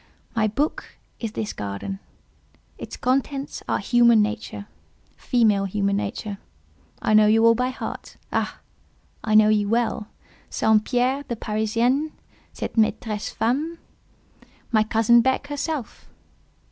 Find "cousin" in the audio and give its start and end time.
14.81-15.21